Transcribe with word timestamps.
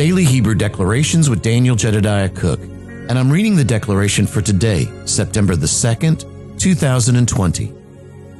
Daily 0.00 0.24
Hebrew 0.24 0.54
Declarations 0.54 1.28
with 1.28 1.42
Daniel 1.42 1.76
Jedediah 1.76 2.30
Cook, 2.30 2.58
and 2.58 3.18
I'm 3.18 3.30
reading 3.30 3.54
the 3.54 3.62
declaration 3.62 4.26
for 4.26 4.40
today, 4.40 4.86
September 5.04 5.54
the 5.56 5.66
2nd, 5.66 6.58
2020. 6.58 7.74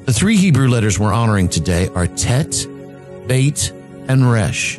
The 0.07 0.13
three 0.15 0.39
Hebrew 0.39 0.69
letters 0.69 0.99
we're 0.99 1.13
honoring 1.13 1.51
today 1.51 1.89
are 1.89 2.07
Tet, 2.07 2.67
Beit, 3.27 3.73
and 4.09 4.33
Resh. 4.33 4.79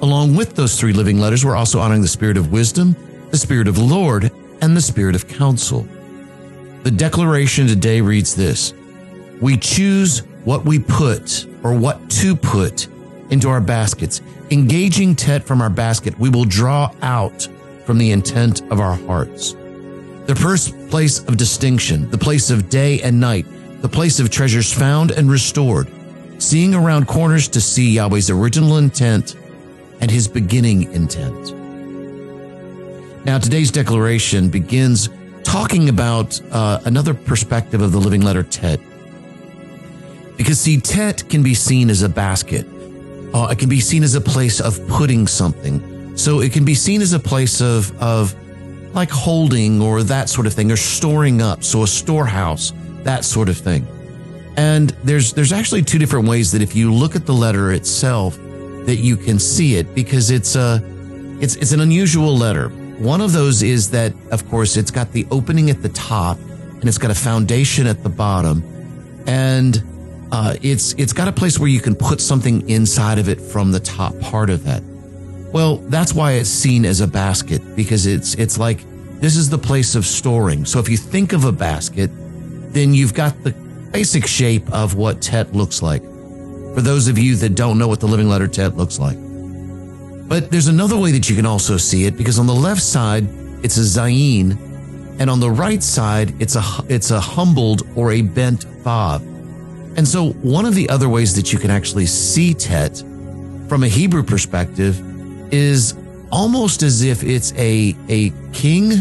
Along 0.00 0.36
with 0.36 0.54
those 0.54 0.78
three 0.78 0.92
living 0.92 1.18
letters, 1.18 1.44
we're 1.44 1.56
also 1.56 1.80
honoring 1.80 2.02
the 2.02 2.06
Spirit 2.06 2.36
of 2.36 2.52
wisdom, 2.52 2.94
the 3.32 3.36
Spirit 3.36 3.66
of 3.66 3.74
the 3.74 3.82
Lord, 3.82 4.30
and 4.60 4.76
the 4.76 4.80
Spirit 4.80 5.16
of 5.16 5.26
counsel. 5.26 5.88
The 6.84 6.92
declaration 6.92 7.66
today 7.66 8.00
reads 8.00 8.36
this 8.36 8.74
We 9.40 9.56
choose 9.56 10.20
what 10.44 10.64
we 10.64 10.78
put 10.78 11.48
or 11.64 11.74
what 11.74 12.08
to 12.10 12.36
put 12.36 12.86
into 13.32 13.48
our 13.48 13.60
baskets. 13.60 14.20
Engaging 14.50 15.16
Tet 15.16 15.42
from 15.42 15.60
our 15.60 15.70
basket, 15.70 16.16
we 16.18 16.28
will 16.28 16.44
draw 16.44 16.92
out 17.02 17.48
from 17.84 17.98
the 17.98 18.12
intent 18.12 18.60
of 18.70 18.78
our 18.78 18.94
hearts. 18.94 19.54
The 20.26 20.36
first 20.36 20.90
place 20.90 21.18
of 21.24 21.36
distinction, 21.36 22.08
the 22.10 22.18
place 22.18 22.50
of 22.50 22.68
day 22.68 23.00
and 23.02 23.18
night, 23.18 23.46
the 23.80 23.88
place 23.88 24.20
of 24.20 24.30
treasures 24.30 24.72
found 24.72 25.10
and 25.10 25.28
restored, 25.30 25.90
seeing 26.38 26.74
around 26.74 27.08
corners 27.08 27.48
to 27.48 27.60
see 27.60 27.96
Yahweh's 27.96 28.30
original 28.30 28.76
intent 28.76 29.34
and 30.00 30.10
his 30.10 30.28
beginning 30.28 30.92
intent. 30.92 31.56
Now, 33.24 33.38
today's 33.38 33.70
declaration 33.70 34.48
begins 34.48 35.08
talking 35.42 35.88
about 35.88 36.40
uh, 36.50 36.80
another 36.84 37.14
perspective 37.14 37.80
of 37.80 37.92
the 37.92 37.98
living 37.98 38.22
letter 38.22 38.42
Tet. 38.42 38.80
Because, 40.36 40.60
see, 40.60 40.80
Tet 40.80 41.28
can 41.28 41.42
be 41.42 41.54
seen 41.54 41.88
as 41.90 42.02
a 42.02 42.08
basket, 42.08 42.66
uh, 43.34 43.48
it 43.50 43.58
can 43.58 43.68
be 43.68 43.80
seen 43.80 44.02
as 44.02 44.14
a 44.14 44.20
place 44.20 44.60
of 44.60 44.86
putting 44.88 45.26
something. 45.26 46.16
So 46.16 46.40
it 46.40 46.52
can 46.52 46.64
be 46.64 46.74
seen 46.74 47.00
as 47.00 47.12
a 47.12 47.18
place 47.18 47.60
of, 47.60 47.96
of 48.02 48.34
like 48.94 49.10
holding 49.10 49.80
or 49.80 50.02
that 50.02 50.28
sort 50.28 50.46
of 50.46 50.52
thing, 50.52 50.70
or 50.70 50.76
storing 50.76 51.40
up. 51.40 51.64
So 51.64 51.82
a 51.82 51.86
storehouse, 51.86 52.72
that 53.04 53.24
sort 53.24 53.48
of 53.48 53.56
thing. 53.56 53.86
And 54.56 54.90
there's 55.02 55.32
there's 55.32 55.52
actually 55.52 55.82
two 55.82 55.98
different 55.98 56.28
ways 56.28 56.52
that 56.52 56.60
if 56.60 56.76
you 56.76 56.92
look 56.92 57.16
at 57.16 57.24
the 57.24 57.32
letter 57.32 57.72
itself, 57.72 58.36
that 58.36 58.96
you 58.96 59.16
can 59.16 59.38
see 59.38 59.76
it 59.76 59.94
because 59.94 60.30
it's 60.30 60.56
a 60.56 60.82
it's 61.40 61.56
it's 61.56 61.72
an 61.72 61.80
unusual 61.80 62.36
letter. 62.36 62.68
One 62.98 63.20
of 63.20 63.32
those 63.32 63.62
is 63.62 63.90
that, 63.90 64.12
of 64.30 64.48
course, 64.48 64.76
it's 64.76 64.90
got 64.90 65.10
the 65.12 65.26
opening 65.30 65.70
at 65.70 65.82
the 65.82 65.88
top 65.88 66.38
and 66.38 66.84
it's 66.84 66.98
got 66.98 67.10
a 67.10 67.14
foundation 67.14 67.86
at 67.86 68.02
the 68.02 68.08
bottom, 68.10 68.62
and 69.26 69.82
uh, 70.32 70.56
it's 70.62 70.94
it's 70.94 71.12
got 71.12 71.28
a 71.28 71.32
place 71.32 71.58
where 71.58 71.68
you 71.68 71.80
can 71.80 71.94
put 71.94 72.18
something 72.18 72.68
inside 72.68 73.18
of 73.18 73.28
it 73.28 73.38
from 73.38 73.70
the 73.70 73.78
top 73.78 74.18
part 74.18 74.48
of 74.48 74.64
that. 74.64 74.82
Well, 75.52 75.76
that's 75.76 76.14
why 76.14 76.32
it's 76.32 76.48
seen 76.48 76.86
as 76.86 77.02
a 77.02 77.06
basket 77.06 77.60
because 77.76 78.06
it's 78.06 78.34
it's 78.36 78.58
like 78.58 78.80
this 79.20 79.36
is 79.36 79.50
the 79.50 79.58
place 79.58 79.94
of 79.94 80.06
storing. 80.06 80.64
So 80.64 80.80
if 80.80 80.88
you 80.88 80.96
think 80.96 81.34
of 81.34 81.44
a 81.44 81.52
basket, 81.52 82.10
then 82.72 82.94
you've 82.94 83.12
got 83.12 83.44
the 83.44 83.52
basic 83.92 84.26
shape 84.26 84.72
of 84.72 84.94
what 84.94 85.20
Tet 85.20 85.52
looks 85.52 85.82
like. 85.82 86.02
For 86.02 86.80
those 86.80 87.08
of 87.08 87.18
you 87.18 87.36
that 87.36 87.54
don't 87.54 87.78
know 87.78 87.86
what 87.86 88.00
the 88.00 88.08
living 88.08 88.30
letter 88.30 88.48
Tet 88.48 88.74
looks 88.74 88.98
like. 88.98 89.18
But 90.28 90.50
there's 90.50 90.68
another 90.68 90.96
way 90.96 91.12
that 91.12 91.28
you 91.28 91.36
can 91.36 91.44
also 91.44 91.76
see 91.76 92.06
it 92.06 92.16
because 92.16 92.38
on 92.38 92.46
the 92.46 92.54
left 92.54 92.82
side 92.82 93.28
it's 93.62 93.76
a 93.76 93.82
zayin, 93.82 94.56
and 95.20 95.28
on 95.28 95.40
the 95.40 95.50
right 95.50 95.82
side 95.82 96.40
it's 96.40 96.56
a 96.56 96.62
it's 96.88 97.10
a 97.10 97.20
humbled 97.20 97.82
or 97.96 98.12
a 98.12 98.22
bent 98.22 98.64
vav. 98.82 99.31
And 99.96 100.08
so, 100.08 100.30
one 100.30 100.64
of 100.64 100.74
the 100.74 100.88
other 100.88 101.08
ways 101.08 101.34
that 101.36 101.52
you 101.52 101.58
can 101.58 101.70
actually 101.70 102.06
see 102.06 102.54
Tet 102.54 102.98
from 103.68 103.82
a 103.82 103.88
Hebrew 103.88 104.22
perspective 104.22 105.00
is 105.52 105.94
almost 106.30 106.82
as 106.82 107.02
if 107.02 107.22
it's 107.22 107.52
a, 107.54 107.94
a 108.08 108.30
king 108.52 108.92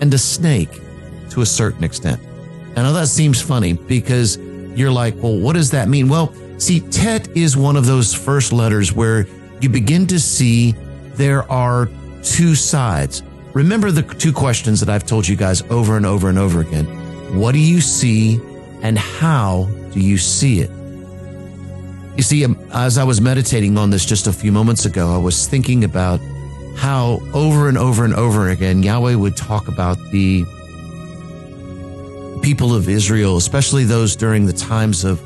and 0.00 0.12
a 0.12 0.18
snake 0.18 0.80
to 1.30 1.42
a 1.42 1.46
certain 1.46 1.84
extent. 1.84 2.20
I 2.76 2.82
know 2.82 2.92
that 2.92 3.08
seems 3.08 3.40
funny 3.40 3.74
because 3.74 4.38
you're 4.38 4.90
like, 4.90 5.14
well, 5.16 5.38
what 5.38 5.54
does 5.54 5.70
that 5.70 5.88
mean? 5.88 6.08
Well, 6.08 6.34
see, 6.58 6.80
Tet 6.80 7.28
is 7.36 7.56
one 7.56 7.76
of 7.76 7.86
those 7.86 8.14
first 8.14 8.52
letters 8.52 8.92
where 8.92 9.26
you 9.60 9.68
begin 9.68 10.06
to 10.08 10.18
see 10.18 10.72
there 11.14 11.50
are 11.50 11.88
two 12.22 12.54
sides. 12.54 13.22
Remember 13.52 13.90
the 13.90 14.02
two 14.02 14.32
questions 14.32 14.80
that 14.80 14.88
I've 14.88 15.06
told 15.06 15.26
you 15.26 15.36
guys 15.36 15.62
over 15.70 15.96
and 15.96 16.06
over 16.06 16.28
and 16.28 16.38
over 16.38 16.60
again. 16.60 16.86
What 17.38 17.52
do 17.52 17.58
you 17.58 17.80
see 17.80 18.40
and 18.82 18.98
how 18.98 19.68
do 19.92 20.00
you 20.00 20.18
see 20.18 20.60
it? 20.60 20.70
You 22.16 22.22
see, 22.22 22.44
um, 22.44 22.58
as 22.72 22.98
I 22.98 23.04
was 23.04 23.20
meditating 23.20 23.78
on 23.78 23.90
this 23.90 24.04
just 24.04 24.26
a 24.26 24.32
few 24.32 24.52
moments 24.52 24.84
ago, 24.84 25.14
I 25.14 25.18
was 25.18 25.46
thinking 25.46 25.84
about 25.84 26.20
how 26.76 27.20
over 27.34 27.68
and 27.68 27.78
over 27.78 28.04
and 28.04 28.14
over 28.14 28.50
again 28.50 28.82
Yahweh 28.82 29.14
would 29.14 29.36
talk 29.36 29.68
about 29.68 29.98
the 30.10 30.44
people 32.42 32.74
of 32.74 32.88
Israel, 32.88 33.36
especially 33.36 33.84
those 33.84 34.16
during 34.16 34.46
the 34.46 34.52
times 34.52 35.04
of 35.04 35.20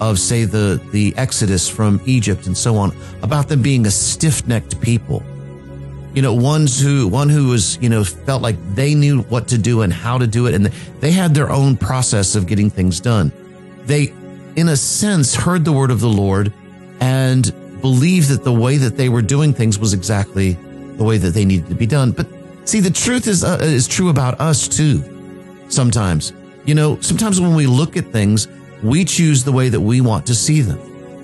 of 0.00 0.18
say 0.18 0.44
the 0.44 0.80
the 0.92 1.14
exodus 1.16 1.68
from 1.68 2.00
Egypt 2.06 2.46
and 2.46 2.56
so 2.56 2.76
on, 2.76 2.96
about 3.22 3.48
them 3.48 3.60
being 3.60 3.86
a 3.86 3.90
stiff-necked 3.90 4.80
people. 4.80 5.22
You 6.14 6.22
know, 6.22 6.34
ones 6.34 6.80
who 6.80 7.06
one 7.06 7.28
who 7.28 7.48
was, 7.48 7.78
you 7.80 7.88
know, 7.88 8.02
felt 8.02 8.42
like 8.42 8.56
they 8.74 8.94
knew 8.94 9.22
what 9.22 9.46
to 9.48 9.58
do 9.58 9.82
and 9.82 9.92
how 9.92 10.18
to 10.18 10.26
do 10.26 10.46
it 10.46 10.54
and 10.54 10.66
they 11.00 11.12
had 11.12 11.34
their 11.34 11.50
own 11.50 11.76
process 11.76 12.34
of 12.34 12.46
getting 12.46 12.70
things 12.70 12.98
done. 12.98 13.30
They 13.90 14.14
in 14.56 14.68
a 14.68 14.76
sense, 14.76 15.34
heard 15.34 15.64
the 15.64 15.72
word 15.72 15.90
of 15.90 16.00
the 16.00 16.08
Lord 16.08 16.52
and 17.00 17.52
believed 17.80 18.28
that 18.28 18.44
the 18.44 18.52
way 18.52 18.76
that 18.76 18.96
they 18.96 19.08
were 19.08 19.22
doing 19.22 19.52
things 19.52 19.78
was 19.78 19.94
exactly 19.94 20.52
the 20.96 21.04
way 21.04 21.18
that 21.18 21.30
they 21.30 21.44
needed 21.44 21.68
to 21.68 21.74
be 21.74 21.86
done. 21.86 22.12
But 22.12 22.26
see, 22.64 22.80
the 22.80 22.90
truth 22.90 23.26
is, 23.26 23.42
uh, 23.42 23.58
is 23.62 23.88
true 23.88 24.08
about 24.08 24.40
us 24.40 24.68
too. 24.68 25.02
Sometimes, 25.68 26.32
you 26.66 26.74
know, 26.74 27.00
sometimes 27.00 27.40
when 27.40 27.54
we 27.54 27.66
look 27.66 27.96
at 27.96 28.06
things, 28.06 28.48
we 28.82 29.04
choose 29.04 29.44
the 29.44 29.52
way 29.52 29.68
that 29.68 29.80
we 29.80 30.00
want 30.00 30.26
to 30.26 30.34
see 30.34 30.60
them. 30.60 30.78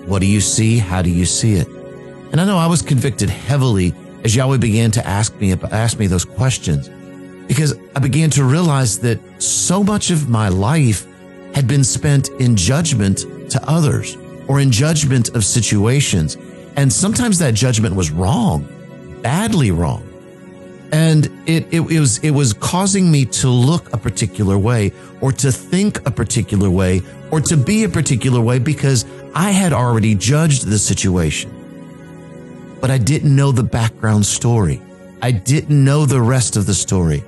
What 0.09 0.21
do 0.21 0.27
you 0.27 0.41
see? 0.41 0.79
How 0.79 1.03
do 1.03 1.11
you 1.11 1.27
see 1.27 1.55
it? 1.55 1.69
And 2.33 2.41
I 2.41 2.45
know 2.45 2.59
I 2.59 2.67
was 2.67 2.81
convicted 2.81 3.29
heavily 3.29 3.95
as 4.25 4.35
Yahweh 4.35 4.59
began 4.59 4.91
to 4.93 5.07
ask 5.07 5.35
me, 5.41 5.53
ask 5.53 5.99
me 5.99 6.07
those 6.07 6.25
questions 6.25 6.89
because 7.49 7.77
I 7.95 8.01
began 8.01 8.31
to 8.31 8.45
realize 8.45 8.99
that 9.01 9.21
so 9.43 9.83
much 9.85 10.11
of 10.11 10.29
my 10.29 10.49
life 10.49 11.07
had 11.57 11.67
been 11.67 11.83
spent 11.83 12.29
in 12.39 12.55
judgment 12.55 13.21
to 13.51 13.59
others 13.67 14.19
or 14.47 14.61
in 14.61 14.71
judgment 14.71 15.35
of 15.35 15.43
situations. 15.43 16.37
And 16.77 16.93
sometimes 16.93 17.39
that 17.39 17.55
judgment 17.55 17.97
was 17.97 18.11
wrong, 18.11 18.69
badly 19.23 19.71
wrong. 19.71 20.07
And 20.93 21.25
it, 21.47 21.67
it, 21.73 21.81
it, 21.91 21.99
was, 21.99 22.19
it 22.19 22.33
was 22.33 22.53
causing 22.53 23.11
me 23.11 23.25
to 23.41 23.49
look 23.49 23.91
a 23.95 23.97
particular 23.97 24.59
way 24.59 24.93
or 25.23 25.33
to 25.33 25.51
think 25.51 26.07
a 26.07 26.11
particular 26.11 26.69
way 26.69 27.01
or 27.31 27.41
to 27.41 27.57
be 27.57 27.85
a 27.85 27.89
particular 27.89 28.43
way 28.43 28.59
because 28.59 29.07
I 29.35 29.51
had 29.51 29.73
already 29.73 30.15
judged 30.15 30.67
the 30.67 30.79
situation. 30.79 31.51
But 32.83 32.91
I 32.91 32.99
didn't 32.99 33.35
know 33.35 33.51
the 33.51 33.63
background 33.63 34.27
story. 34.27 34.83
I 35.23 35.31
didn't 35.31 35.83
know 35.83 36.05
the 36.05 36.21
rest 36.21 36.57
of 36.57 36.67
the 36.67 36.75
story. 36.75 37.25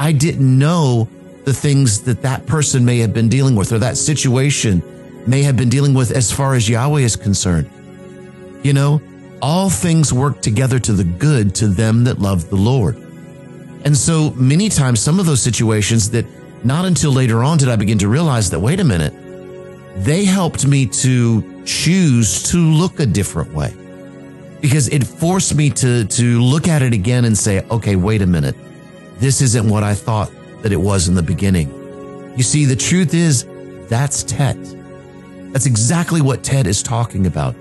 I 0.00 0.10
didn't 0.10 0.58
know 0.58 1.08
the 1.48 1.54
things 1.54 2.02
that 2.02 2.20
that 2.20 2.44
person 2.44 2.84
may 2.84 2.98
have 2.98 3.14
been 3.14 3.30
dealing 3.30 3.56
with 3.56 3.72
or 3.72 3.78
that 3.78 3.96
situation 3.96 4.82
may 5.26 5.42
have 5.42 5.56
been 5.56 5.70
dealing 5.70 5.94
with 5.94 6.10
as 6.10 6.30
far 6.30 6.54
as 6.54 6.68
Yahweh 6.68 7.00
is 7.00 7.16
concerned. 7.16 7.70
You 8.62 8.74
know, 8.74 9.00
all 9.40 9.70
things 9.70 10.12
work 10.12 10.42
together 10.42 10.78
to 10.80 10.92
the 10.92 11.04
good 11.04 11.54
to 11.54 11.68
them 11.68 12.04
that 12.04 12.18
love 12.18 12.50
the 12.50 12.56
Lord. 12.56 12.96
And 13.86 13.96
so 13.96 14.30
many 14.32 14.68
times, 14.68 15.00
some 15.00 15.18
of 15.18 15.24
those 15.24 15.40
situations 15.40 16.10
that 16.10 16.26
not 16.66 16.84
until 16.84 17.12
later 17.12 17.42
on 17.42 17.56
did 17.56 17.70
I 17.70 17.76
begin 17.76 17.96
to 18.00 18.08
realize 18.08 18.50
that, 18.50 18.60
wait 18.60 18.80
a 18.80 18.84
minute, 18.84 19.14
they 20.04 20.26
helped 20.26 20.66
me 20.66 20.84
to 20.84 21.64
choose 21.64 22.42
to 22.50 22.58
look 22.58 23.00
a 23.00 23.06
different 23.06 23.54
way 23.54 23.72
because 24.60 24.88
it 24.88 25.02
forced 25.02 25.54
me 25.54 25.70
to, 25.70 26.04
to 26.04 26.42
look 26.42 26.68
at 26.68 26.82
it 26.82 26.92
again 26.92 27.24
and 27.24 27.38
say, 27.38 27.64
okay, 27.70 27.96
wait 27.96 28.20
a 28.20 28.26
minute. 28.26 28.54
This 29.18 29.40
isn't 29.40 29.66
what 29.66 29.82
I 29.82 29.94
thought 29.94 30.30
that 30.62 30.72
it 30.72 30.80
was 30.80 31.08
in 31.08 31.14
the 31.14 31.22
beginning. 31.22 31.72
You 32.36 32.42
see, 32.42 32.64
the 32.64 32.76
truth 32.76 33.14
is 33.14 33.46
that's 33.88 34.22
Tet. 34.22 34.56
That's 35.52 35.66
exactly 35.66 36.20
what 36.20 36.42
Tet 36.42 36.66
is 36.66 36.82
talking 36.82 37.26
about. 37.26 37.54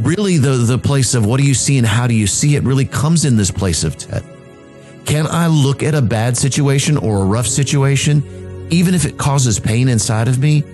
Really, 0.00 0.38
the, 0.38 0.52
the 0.52 0.78
place 0.78 1.14
of 1.14 1.26
what 1.26 1.40
do 1.40 1.46
you 1.46 1.54
see 1.54 1.78
and 1.78 1.86
how 1.86 2.06
do 2.06 2.14
you 2.14 2.26
see 2.26 2.56
it 2.56 2.62
really 2.62 2.84
comes 2.84 3.24
in 3.24 3.36
this 3.36 3.50
place 3.50 3.82
of 3.82 3.96
Tet. 3.96 4.22
Can 5.06 5.26
I 5.26 5.46
look 5.46 5.82
at 5.82 5.94
a 5.94 6.02
bad 6.02 6.36
situation 6.36 6.96
or 6.96 7.22
a 7.22 7.24
rough 7.24 7.46
situation, 7.46 8.66
even 8.70 8.94
if 8.94 9.04
it 9.04 9.16
causes 9.16 9.58
pain 9.58 9.88
inside 9.88 10.28
of 10.28 10.38
me? 10.38 10.64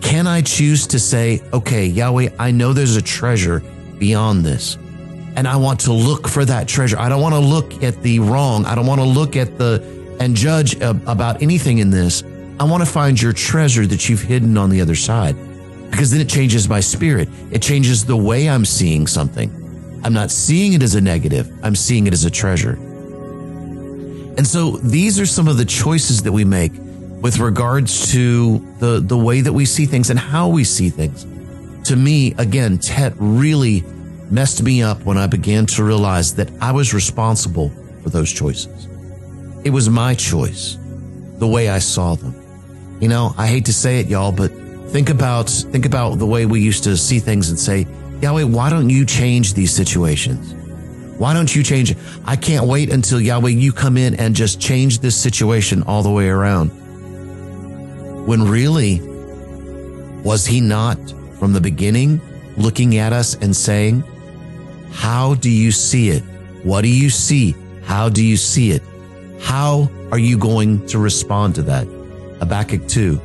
Can 0.00 0.26
I 0.26 0.42
choose 0.42 0.86
to 0.88 0.98
say, 0.98 1.42
okay, 1.52 1.86
Yahweh, 1.86 2.30
I 2.38 2.50
know 2.50 2.72
there's 2.72 2.96
a 2.96 3.02
treasure 3.02 3.62
beyond 3.98 4.44
this, 4.44 4.76
and 5.36 5.48
I 5.48 5.56
want 5.56 5.80
to 5.80 5.92
look 5.92 6.28
for 6.28 6.44
that 6.44 6.68
treasure. 6.68 6.98
I 6.98 7.08
don't 7.08 7.20
want 7.20 7.34
to 7.34 7.40
look 7.40 7.82
at 7.82 8.02
the 8.02 8.20
wrong. 8.20 8.64
I 8.66 8.74
don't 8.74 8.86
want 8.86 9.00
to 9.00 9.06
look 9.06 9.36
at 9.36 9.58
the 9.58 9.95
and 10.20 10.34
judge 10.34 10.80
about 10.80 11.42
anything 11.42 11.78
in 11.78 11.90
this, 11.90 12.22
I 12.58 12.64
want 12.64 12.82
to 12.82 12.90
find 12.90 13.20
your 13.20 13.32
treasure 13.32 13.86
that 13.86 14.08
you've 14.08 14.22
hidden 14.22 14.56
on 14.56 14.70
the 14.70 14.80
other 14.80 14.94
side 14.94 15.36
because 15.90 16.10
then 16.10 16.20
it 16.20 16.28
changes 16.28 16.68
my 16.68 16.80
spirit. 16.80 17.28
It 17.50 17.62
changes 17.62 18.04
the 18.04 18.16
way 18.16 18.48
I'm 18.48 18.64
seeing 18.64 19.06
something. 19.06 19.50
I'm 20.04 20.12
not 20.12 20.30
seeing 20.30 20.72
it 20.72 20.82
as 20.82 20.94
a 20.94 21.00
negative. 21.00 21.50
I'm 21.62 21.74
seeing 21.74 22.06
it 22.06 22.12
as 22.12 22.24
a 22.24 22.30
treasure. 22.30 22.74
And 24.38 24.46
so 24.46 24.72
these 24.78 25.18
are 25.18 25.26
some 25.26 25.48
of 25.48 25.56
the 25.56 25.64
choices 25.64 26.22
that 26.22 26.32
we 26.32 26.44
make 26.44 26.72
with 27.22 27.38
regards 27.38 28.12
to 28.12 28.58
the, 28.78 29.00
the 29.00 29.16
way 29.16 29.40
that 29.40 29.52
we 29.52 29.64
see 29.64 29.86
things 29.86 30.10
and 30.10 30.18
how 30.18 30.48
we 30.48 30.64
see 30.64 30.90
things. 30.90 31.24
To 31.88 31.96
me, 31.96 32.34
again, 32.36 32.78
Tet 32.78 33.14
really 33.16 33.82
messed 34.30 34.62
me 34.62 34.82
up 34.82 35.04
when 35.04 35.16
I 35.16 35.26
began 35.26 35.66
to 35.66 35.84
realize 35.84 36.34
that 36.34 36.50
I 36.60 36.72
was 36.72 36.92
responsible 36.92 37.70
for 38.02 38.10
those 38.10 38.30
choices. 38.30 38.88
It 39.64 39.70
was 39.70 39.88
my 39.88 40.14
choice, 40.14 40.78
the 41.38 41.46
way 41.46 41.68
I 41.68 41.78
saw 41.78 42.14
them. 42.14 42.34
You 43.00 43.08
know, 43.08 43.34
I 43.36 43.46
hate 43.46 43.64
to 43.66 43.72
say 43.72 44.00
it, 44.00 44.06
y'all, 44.06 44.32
but 44.32 44.50
think 44.90 45.10
about, 45.10 45.50
think 45.50 45.84
about 45.84 46.18
the 46.18 46.26
way 46.26 46.46
we 46.46 46.60
used 46.60 46.84
to 46.84 46.96
see 46.96 47.18
things 47.18 47.50
and 47.50 47.58
say, 47.58 47.86
Yahweh, 48.22 48.44
why 48.44 48.70
don't 48.70 48.88
you 48.88 49.04
change 49.04 49.54
these 49.54 49.72
situations? 49.72 50.54
Why 51.18 51.34
don't 51.34 51.54
you 51.54 51.62
change 51.62 51.90
it? 51.90 51.98
I 52.24 52.36
can't 52.36 52.66
wait 52.66 52.92
until 52.92 53.20
Yahweh, 53.20 53.50
you 53.50 53.72
come 53.72 53.96
in 53.96 54.14
and 54.14 54.34
just 54.34 54.60
change 54.60 55.00
this 55.00 55.16
situation 55.16 55.82
all 55.82 56.02
the 56.02 56.10
way 56.10 56.28
around. 56.28 56.68
When 58.26 58.42
really, 58.42 59.00
was 60.22 60.46
he 60.46 60.60
not 60.60 60.98
from 61.38 61.52
the 61.52 61.60
beginning 61.60 62.20
looking 62.56 62.96
at 62.96 63.12
us 63.12 63.34
and 63.34 63.54
saying, 63.54 64.02
how 64.90 65.34
do 65.34 65.50
you 65.50 65.70
see 65.72 66.10
it? 66.10 66.22
What 66.62 66.82
do 66.82 66.88
you 66.88 67.10
see? 67.10 67.54
How 67.84 68.08
do 68.08 68.24
you 68.24 68.36
see 68.36 68.72
it? 68.72 68.82
How 69.40 69.90
are 70.10 70.18
you 70.18 70.38
going 70.38 70.86
to 70.88 70.98
respond 70.98 71.54
to 71.56 71.62
that? 71.62 71.86
Habakkuk 72.38 72.86
2. 72.88 73.20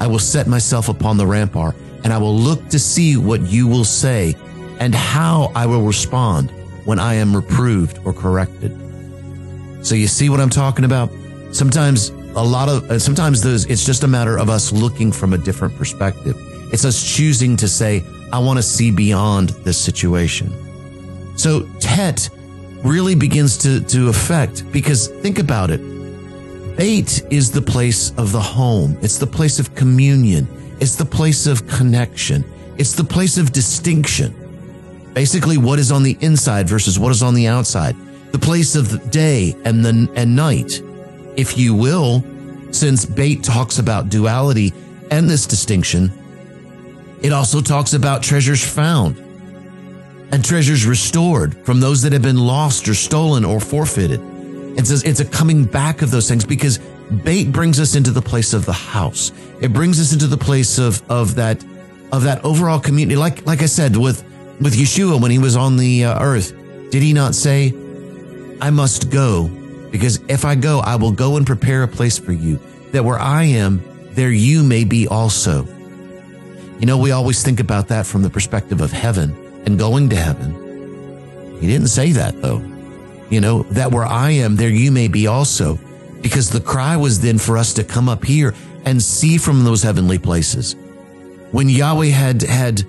I 0.00 0.06
will 0.06 0.18
set 0.18 0.46
myself 0.46 0.88
upon 0.88 1.16
the 1.16 1.26
rampart 1.26 1.76
and 2.04 2.12
I 2.12 2.18
will 2.18 2.34
look 2.34 2.68
to 2.68 2.78
see 2.78 3.16
what 3.16 3.42
you 3.42 3.66
will 3.66 3.84
say 3.84 4.36
and 4.78 4.94
how 4.94 5.52
I 5.54 5.66
will 5.66 5.82
respond 5.82 6.50
when 6.84 6.98
I 6.98 7.14
am 7.14 7.36
reproved 7.36 7.98
or 8.04 8.12
corrected. 8.12 8.76
So 9.82 9.94
you 9.94 10.06
see 10.06 10.30
what 10.30 10.40
I'm 10.40 10.50
talking 10.50 10.84
about? 10.84 11.10
Sometimes 11.52 12.08
a 12.34 12.44
lot 12.44 12.68
of, 12.68 12.90
uh, 12.90 12.98
sometimes 12.98 13.42
those, 13.42 13.66
it's 13.66 13.84
just 13.84 14.04
a 14.04 14.08
matter 14.08 14.38
of 14.38 14.48
us 14.48 14.72
looking 14.72 15.12
from 15.12 15.32
a 15.32 15.38
different 15.38 15.76
perspective. 15.76 16.36
It's 16.72 16.84
us 16.84 17.02
choosing 17.02 17.56
to 17.58 17.68
say, 17.68 18.04
I 18.32 18.38
want 18.38 18.58
to 18.58 18.62
see 18.62 18.90
beyond 18.90 19.50
this 19.64 19.76
situation. 19.76 20.52
So 21.36 21.68
Tet 21.80 22.30
really 22.82 23.14
begins 23.14 23.56
to, 23.58 23.80
to 23.80 24.08
affect 24.08 24.70
because 24.72 25.08
think 25.08 25.38
about 25.38 25.70
it. 25.70 25.80
Beit 26.76 27.22
is 27.30 27.50
the 27.50 27.62
place 27.62 28.10
of 28.16 28.32
the 28.32 28.40
home. 28.40 28.96
It's 29.02 29.18
the 29.18 29.26
place 29.26 29.58
of 29.58 29.74
communion. 29.74 30.48
It's 30.80 30.96
the 30.96 31.04
place 31.04 31.46
of 31.46 31.66
connection. 31.68 32.44
It's 32.78 32.94
the 32.94 33.04
place 33.04 33.36
of 33.36 33.52
distinction. 33.52 34.34
Basically, 35.12 35.58
what 35.58 35.78
is 35.78 35.92
on 35.92 36.02
the 36.02 36.16
inside 36.20 36.68
versus 36.68 36.98
what 36.98 37.10
is 37.10 37.22
on 37.22 37.34
the 37.34 37.46
outside. 37.46 37.96
The 38.32 38.38
place 38.38 38.76
of 38.76 38.90
the 38.90 38.98
day 39.10 39.56
and 39.64 39.84
the 39.84 40.10
and 40.14 40.34
night, 40.34 40.80
if 41.36 41.58
you 41.58 41.74
will, 41.74 42.24
since 42.70 43.04
Beit 43.04 43.42
talks 43.42 43.78
about 43.78 44.08
duality 44.08 44.72
and 45.10 45.28
this 45.28 45.46
distinction. 45.46 46.12
It 47.20 47.32
also 47.32 47.60
talks 47.60 47.92
about 47.92 48.22
treasures 48.22 48.64
found 48.64 49.29
and 50.32 50.44
treasures 50.44 50.86
restored 50.86 51.54
from 51.64 51.80
those 51.80 52.02
that 52.02 52.12
have 52.12 52.22
been 52.22 52.38
lost 52.38 52.88
or 52.88 52.94
stolen 52.94 53.44
or 53.44 53.60
forfeited. 53.60 54.20
It 54.78 54.86
says 54.86 55.02
it's 55.02 55.20
a 55.20 55.24
coming 55.24 55.64
back 55.64 56.02
of 56.02 56.10
those 56.10 56.28
things 56.28 56.44
because 56.44 56.78
Beit 57.24 57.50
brings 57.50 57.80
us 57.80 57.96
into 57.96 58.12
the 58.12 58.22
place 58.22 58.52
of 58.52 58.64
the 58.64 58.72
house. 58.72 59.32
It 59.60 59.72
brings 59.72 60.00
us 60.00 60.12
into 60.12 60.26
the 60.26 60.36
place 60.36 60.78
of, 60.78 61.02
of 61.10 61.34
that, 61.34 61.62
of 62.12 62.22
that 62.22 62.44
overall 62.44 62.78
community. 62.78 63.16
Like, 63.16 63.44
like 63.46 63.62
I 63.62 63.66
said, 63.66 63.96
with, 63.96 64.22
with 64.60 64.74
Yeshua 64.74 65.20
when 65.20 65.30
he 65.30 65.38
was 65.38 65.56
on 65.56 65.76
the 65.76 66.04
uh, 66.04 66.22
earth, 66.22 66.54
did 66.90 67.02
he 67.02 67.12
not 67.12 67.34
say, 67.34 67.74
I 68.60 68.70
must 68.70 69.10
go 69.10 69.48
because 69.90 70.20
if 70.28 70.44
I 70.44 70.54
go, 70.54 70.78
I 70.80 70.96
will 70.96 71.12
go 71.12 71.36
and 71.36 71.46
prepare 71.46 71.82
a 71.82 71.88
place 71.88 72.18
for 72.18 72.32
you 72.32 72.60
that 72.92 73.04
where 73.04 73.18
I 73.18 73.44
am, 73.44 73.82
there 74.12 74.30
you 74.30 74.62
may 74.62 74.84
be 74.84 75.08
also. 75.08 75.66
You 76.78 76.86
know, 76.86 76.98
we 76.98 77.10
always 77.10 77.42
think 77.42 77.60
about 77.60 77.88
that 77.88 78.06
from 78.06 78.22
the 78.22 78.30
perspective 78.30 78.80
of 78.80 78.92
heaven 78.92 79.34
and 79.66 79.78
going 79.78 80.08
to 80.10 80.16
heaven. 80.16 81.58
He 81.60 81.66
didn't 81.66 81.88
say 81.88 82.12
that 82.12 82.40
though. 82.40 82.62
You 83.30 83.40
know, 83.40 83.62
that 83.64 83.92
where 83.92 84.04
I 84.04 84.30
am, 84.30 84.56
there 84.56 84.70
you 84.70 84.90
may 84.90 85.08
be 85.08 85.26
also. 85.26 85.78
Because 86.20 86.50
the 86.50 86.60
cry 86.60 86.96
was 86.96 87.20
then 87.20 87.38
for 87.38 87.56
us 87.56 87.72
to 87.74 87.84
come 87.84 88.08
up 88.08 88.24
here 88.24 88.54
and 88.84 89.00
see 89.02 89.38
from 89.38 89.64
those 89.64 89.82
heavenly 89.82 90.18
places. 90.18 90.74
When 91.50 91.68
Yahweh 91.68 92.06
had, 92.06 92.42
had, 92.42 92.84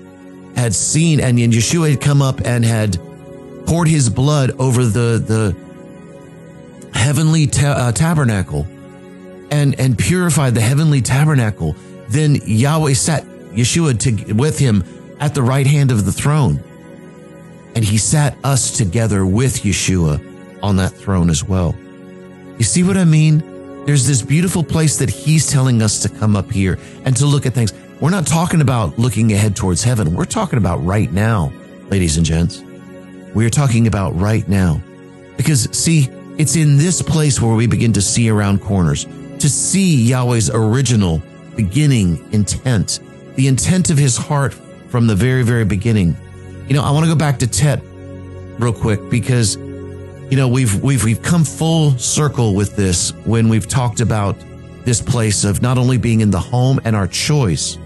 had 0.56 0.74
seen 0.74 1.20
and 1.20 1.38
Yeshua 1.38 1.92
had 1.92 2.02
come 2.02 2.22
up 2.22 2.42
and 2.46 2.66
had 2.66 2.98
poured 3.66 3.88
his 3.88 4.10
blood 4.10 4.52
over 4.60 4.84
the, 4.84 5.18
the 6.94 6.98
heavenly 6.98 7.48
ta- 7.48 7.76
uh, 7.78 7.92
tabernacle 7.92 8.68
and, 9.50 9.80
and 9.80 9.98
purified 9.98 10.56
the 10.56 10.62
heavenly 10.62 11.02
tabernacle, 11.02 11.76
then 12.10 12.36
Yahweh 12.46 12.94
sat 12.94 13.24
Yeshua 13.54 14.00
to, 14.00 14.34
with 14.34 14.60
him 14.60 14.84
at 15.22 15.36
the 15.36 15.42
right 15.42 15.68
hand 15.68 15.92
of 15.92 16.04
the 16.04 16.12
throne. 16.12 16.62
And 17.76 17.86
he 17.86 17.98
sat 17.98 18.36
us 18.44 18.76
together 18.76 19.26
with 19.26 19.62
Yeshua 19.62 20.20
on 20.62 20.76
that 20.78 20.92
throne 20.92 21.30
as 21.30 21.44
well. 21.44 21.74
You 22.58 22.64
see 22.64 22.84
what 22.84 22.98
I 22.98 23.06
mean? 23.06 23.86
There's 23.86 24.06
this 24.06 24.22
beautiful 24.22 24.64
place 24.64 24.98
that 24.98 25.10
he's 25.10 25.50
telling 25.50 25.82
us 25.82 26.02
to 26.02 26.10
come 26.10 26.36
up 26.36 26.52
here 26.52 26.78
and 27.06 27.16
to 27.18 27.26
look 27.26 27.46
at 27.46 27.54
things. 27.54 27.74
We're 28.02 28.10
not 28.10 28.28
talking 28.28 28.62
about 28.62 29.00
looking 29.00 29.32
ahead 29.32 29.56
towards 29.56 29.84
heaven. 29.84 30.16
We're 30.16 30.26
talking 30.26 30.58
about 30.58 30.84
right 30.84 31.12
now, 31.12 31.54
ladies 31.90 32.18
and 32.18 32.26
gents. 32.26 32.62
We 33.34 33.46
are 33.46 33.50
talking 33.50 33.88
about 33.88 34.20
right 34.20 34.48
now. 34.50 34.82
Because 35.38 35.70
see, 35.76 36.10
it's 36.38 36.56
in 36.56 36.78
this 36.78 37.02
place 37.02 37.40
where 37.40 37.56
we 37.56 37.68
begin 37.68 37.94
to 37.94 38.02
see 38.02 38.30
around 38.30 38.62
corners, 38.62 39.06
to 39.06 39.50
see 39.50 39.96
Yahweh's 39.96 40.50
original 40.50 41.22
beginning 41.56 42.32
intent, 42.34 43.00
the 43.36 43.48
intent 43.48 43.90
of 43.90 43.98
his 43.98 44.18
heart 44.18 44.56
from 44.92 45.08
the 45.08 45.16
very, 45.16 45.42
very 45.42 45.64
beginning. 45.64 46.16
You 46.68 46.76
know, 46.76 46.84
I 46.84 46.92
want 46.92 47.06
to 47.06 47.12
go 47.12 47.18
back 47.18 47.40
to 47.40 47.48
Tet 47.48 47.82
real 48.60 48.74
quick 48.74 49.10
because, 49.10 49.56
you 49.56 50.36
know, 50.36 50.50
we've, 50.50 50.84
we've, 50.84 51.04
we've 51.04 51.22
come 51.22 51.46
full 51.46 51.98
circle 51.98 52.54
with 52.54 52.76
this 52.76 53.12
when 53.24 53.48
we've 53.48 53.68
talked 53.68 54.02
about 54.02 54.36
this 54.84 55.02
place 55.02 55.46
of 55.46 55.62
not 55.62 55.78
only 55.78 55.98
being 55.98 56.20
in 56.20 56.30
the 56.30 56.40
home 56.40 56.80
and 56.84 56.94
our 56.96 57.08
choice, 57.08 57.78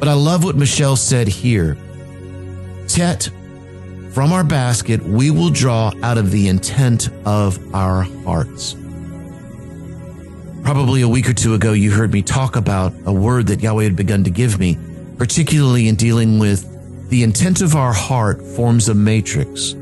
but 0.00 0.08
I 0.08 0.14
love 0.14 0.42
what 0.42 0.56
Michelle 0.56 0.96
said 0.96 1.28
here. 1.28 1.78
Tet, 2.88 3.30
from 4.10 4.32
our 4.32 4.44
basket, 4.44 5.00
we 5.02 5.30
will 5.30 5.50
draw 5.50 5.92
out 6.02 6.18
of 6.18 6.32
the 6.32 6.48
intent 6.48 7.10
of 7.24 7.74
our 7.74 8.02
hearts. 8.24 8.74
Probably 10.64 11.02
a 11.02 11.08
week 11.08 11.28
or 11.28 11.32
two 11.32 11.54
ago, 11.54 11.72
you 11.72 11.92
heard 11.92 12.12
me 12.12 12.22
talk 12.22 12.56
about 12.56 12.92
a 13.06 13.12
word 13.12 13.46
that 13.46 13.62
Yahweh 13.62 13.84
had 13.84 13.96
begun 13.96 14.24
to 14.24 14.30
give 14.30 14.58
me 14.58 14.76
particularly 15.22 15.86
in 15.86 15.94
dealing 15.94 16.40
with 16.40 17.08
the 17.08 17.22
intent 17.22 17.60
of 17.60 17.76
our 17.76 17.92
heart 17.92 18.42
forms 18.42 18.88
a 18.88 18.94
matrix 18.94 19.76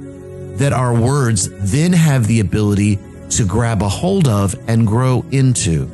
that 0.58 0.70
our 0.70 0.92
words 0.92 1.48
then 1.72 1.94
have 1.94 2.26
the 2.26 2.40
ability 2.40 2.98
to 3.30 3.46
grab 3.46 3.80
a 3.80 3.88
hold 3.88 4.28
of 4.28 4.54
and 4.68 4.86
grow 4.86 5.24
into. 5.30 5.86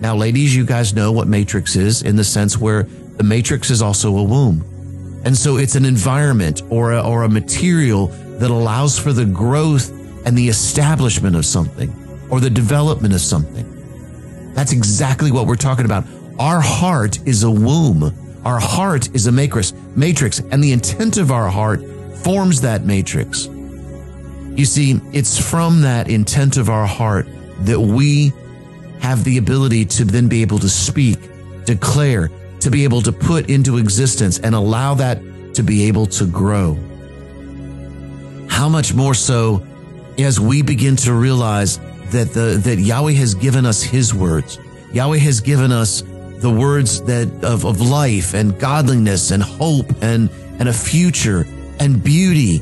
Now, 0.00 0.16
ladies, 0.16 0.56
you 0.56 0.66
guys 0.66 0.92
know 0.92 1.12
what 1.12 1.28
matrix 1.28 1.76
is 1.76 2.02
in 2.02 2.16
the 2.16 2.24
sense 2.24 2.58
where 2.58 2.82
the 2.82 3.22
matrix 3.22 3.70
is 3.70 3.80
also 3.80 4.16
a 4.16 4.24
womb. 4.24 4.64
And 5.24 5.36
so 5.36 5.56
it's 5.56 5.76
an 5.76 5.84
environment 5.84 6.62
or 6.68 6.94
a, 6.94 7.00
or 7.00 7.22
a 7.22 7.28
material 7.28 8.08
that 8.08 8.50
allows 8.50 8.98
for 8.98 9.12
the 9.12 9.24
growth 9.24 9.90
and 10.26 10.36
the 10.36 10.48
establishment 10.48 11.36
of 11.36 11.46
something 11.46 11.94
or 12.28 12.40
the 12.40 12.50
development 12.50 13.14
of 13.14 13.20
something. 13.20 14.52
That's 14.52 14.72
exactly 14.72 15.30
what 15.30 15.46
we're 15.46 15.54
talking 15.54 15.84
about. 15.84 16.02
Our 16.40 16.60
heart 16.60 17.24
is 17.24 17.44
a 17.44 17.50
womb 17.52 18.12
our 18.44 18.60
heart 18.60 19.14
is 19.14 19.26
a 19.26 19.32
matrix, 19.32 19.72
matrix, 19.96 20.40
and 20.40 20.62
the 20.62 20.72
intent 20.72 21.16
of 21.16 21.30
our 21.30 21.48
heart 21.48 21.82
forms 22.18 22.60
that 22.60 22.84
matrix. 22.84 23.46
You 23.46 24.64
see, 24.64 25.00
it's 25.12 25.38
from 25.38 25.82
that 25.82 26.08
intent 26.08 26.56
of 26.56 26.68
our 26.68 26.86
heart 26.86 27.26
that 27.60 27.80
we 27.80 28.32
have 29.00 29.24
the 29.24 29.38
ability 29.38 29.84
to 29.84 30.04
then 30.04 30.28
be 30.28 30.42
able 30.42 30.58
to 30.58 30.68
speak, 30.68 31.18
declare, 31.64 32.30
to 32.60 32.70
be 32.70 32.84
able 32.84 33.02
to 33.02 33.12
put 33.12 33.50
into 33.50 33.78
existence 33.78 34.38
and 34.38 34.54
allow 34.54 34.94
that 34.94 35.20
to 35.54 35.62
be 35.62 35.84
able 35.88 36.06
to 36.06 36.26
grow. 36.26 36.78
How 38.48 38.68
much 38.68 38.94
more 38.94 39.14
so 39.14 39.66
as 40.18 40.38
we 40.38 40.62
begin 40.62 40.96
to 40.96 41.12
realize 41.12 41.78
that 42.10 42.32
the, 42.32 42.60
that 42.62 42.78
Yahweh 42.78 43.12
has 43.12 43.34
given 43.34 43.66
us 43.66 43.82
his 43.82 44.14
words. 44.14 44.58
Yahweh 44.92 45.18
has 45.18 45.40
given 45.40 45.72
us 45.72 46.02
the 46.44 46.50
words 46.50 47.00
that 47.04 47.26
of, 47.42 47.64
of 47.64 47.80
life 47.80 48.34
and 48.34 48.60
godliness 48.60 49.30
and 49.30 49.42
hope 49.42 49.86
and, 50.02 50.28
and 50.58 50.68
a 50.68 50.72
future 50.74 51.46
and 51.80 52.04
beauty. 52.04 52.60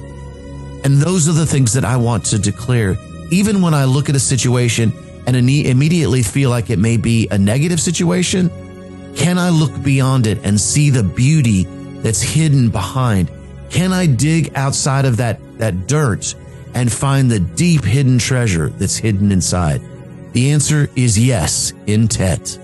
And 0.84 0.98
those 0.98 1.28
are 1.28 1.32
the 1.32 1.46
things 1.46 1.72
that 1.72 1.84
I 1.84 1.96
want 1.96 2.24
to 2.26 2.38
declare. 2.38 2.94
Even 3.32 3.60
when 3.60 3.74
I 3.74 3.86
look 3.86 4.08
at 4.08 4.14
a 4.14 4.20
situation 4.20 4.92
and 5.26 5.34
immediately 5.34 6.22
feel 6.22 6.48
like 6.48 6.70
it 6.70 6.78
may 6.78 6.96
be 6.96 7.26
a 7.32 7.36
negative 7.36 7.80
situation, 7.80 8.50
can 9.16 9.36
I 9.36 9.50
look 9.50 9.82
beyond 9.82 10.28
it 10.28 10.38
and 10.44 10.60
see 10.60 10.90
the 10.90 11.02
beauty 11.02 11.64
that's 12.04 12.22
hidden 12.22 12.70
behind? 12.70 13.32
Can 13.68 13.92
I 13.92 14.06
dig 14.06 14.52
outside 14.54 15.06
of 15.06 15.16
that, 15.16 15.40
that 15.58 15.88
dirt 15.88 16.36
and 16.72 16.90
find 16.90 17.28
the 17.28 17.40
deep 17.40 17.82
hidden 17.82 18.20
treasure 18.20 18.68
that's 18.68 18.96
hidden 18.96 19.32
inside? 19.32 19.82
The 20.34 20.52
answer 20.52 20.88
is 20.94 21.18
yes 21.18 21.72
in 21.88 22.06
Tet. 22.06 22.61